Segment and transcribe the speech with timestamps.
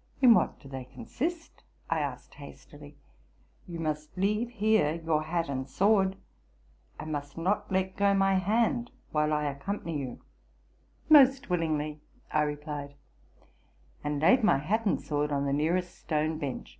[0.22, 2.96] ''—''In what do they consist?"' Tasked hastily.
[3.32, 6.14] '* You must leave here your hat and sword,
[7.00, 10.20] and must not let go my hand while I accompany you.''?
[10.86, 12.94] —'* Most willingly,'' I replied;
[14.04, 16.78] and laid my hat and sword on | the nearest stone bench.